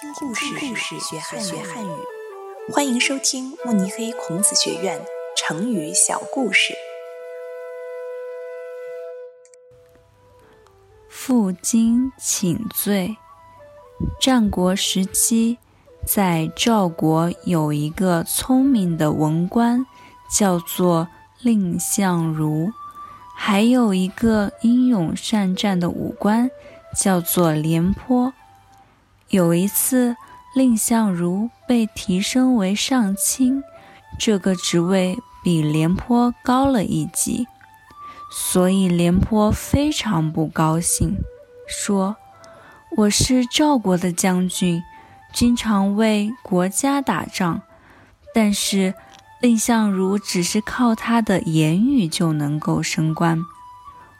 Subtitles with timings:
[0.00, 1.90] 听故事，故事学汉学汉语。
[2.72, 4.98] 欢迎收听慕尼黑孔子学院
[5.36, 6.72] 成语小故事。
[11.06, 13.14] 负荆请罪。
[14.18, 15.58] 战国时期，
[16.06, 19.84] 在赵国有一个聪明的文官，
[20.34, 21.08] 叫做
[21.42, 22.72] 蔺相如；
[23.36, 26.50] 还有一个英勇善战的武官，
[26.96, 28.32] 叫做廉颇。
[29.30, 30.16] 有一次，
[30.56, 33.62] 蔺相如被提升为上卿，
[34.18, 37.46] 这个职位比廉颇高了一级，
[38.32, 41.16] 所以廉颇非常不高兴，
[41.68, 42.16] 说
[42.98, 44.82] ：“我是赵国的将军，
[45.32, 47.62] 经常为国家打仗，
[48.34, 48.94] 但是
[49.40, 53.40] 蔺相如只是靠他的言语就能够升官，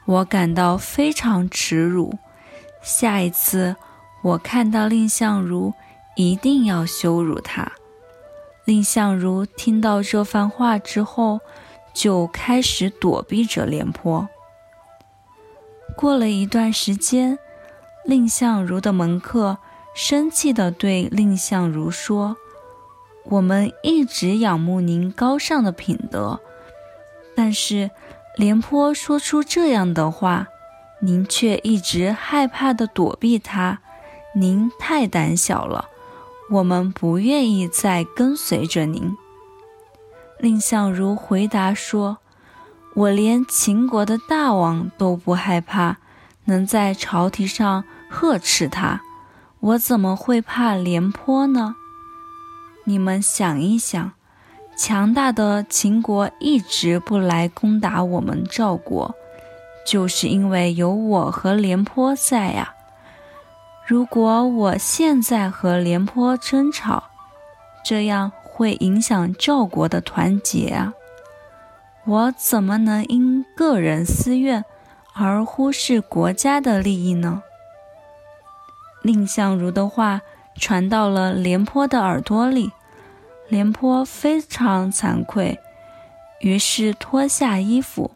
[0.05, 2.17] 我感到非常耻辱。
[2.81, 3.75] 下一次。”
[4.23, 5.73] 我看到蔺相如，
[6.15, 7.71] 一定要羞辱他。
[8.65, 11.39] 蔺相如听到这番话之后，
[11.93, 14.29] 就开始躲避着廉颇。
[15.97, 17.39] 过了一段时间，
[18.05, 19.57] 蔺相如的门客
[19.95, 22.37] 生气地对蔺相如说
[23.25, 26.39] ：“我们一直仰慕您高尚的品德，
[27.35, 27.89] 但是
[28.37, 30.47] 廉颇说出这样的话，
[31.01, 33.81] 您却一直害怕地躲避他。”
[34.33, 35.89] 您太胆小了，
[36.49, 39.17] 我们不愿意再跟随着您。
[40.39, 42.19] 蔺相如回答说
[42.95, 45.97] ：“我连秦国的大王都不害怕，
[46.45, 49.01] 能在朝廷上呵斥他，
[49.59, 51.75] 我怎么会怕廉颇呢？
[52.85, 54.13] 你们想一想，
[54.77, 59.13] 强大的秦国一直不来攻打我们赵国，
[59.85, 62.73] 就是因为有我和廉颇在呀。”
[63.87, 67.03] 如果我现在和廉颇争吵，
[67.83, 70.93] 这样会影响赵国的团结啊！
[72.05, 74.63] 我怎么能因个人私怨
[75.13, 77.43] 而忽视国家的利益呢？
[79.03, 80.21] 蔺相如的话
[80.55, 82.71] 传到了廉颇的耳朵里，
[83.49, 85.59] 廉颇非常惭愧，
[86.39, 88.11] 于是脱下衣服，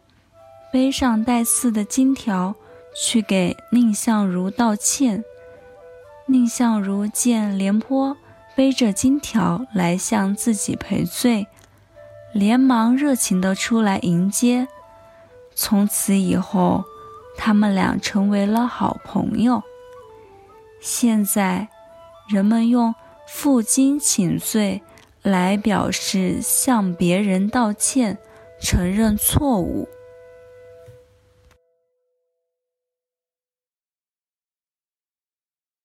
[0.72, 2.54] 背上带刺的金条，
[2.96, 5.24] 去给蔺相如道歉。
[6.26, 8.16] 蔺相如见廉颇
[8.56, 11.46] 背着金条来向自己赔罪，
[12.32, 14.66] 连忙热情地出来迎接。
[15.54, 16.84] 从此以后，
[17.36, 19.62] 他们俩成为了好朋友。
[20.80, 21.68] 现在，
[22.28, 22.94] 人们用
[23.26, 24.82] 负荆请罪
[25.22, 28.18] 来表示向别人道歉、
[28.60, 29.88] 承认错误。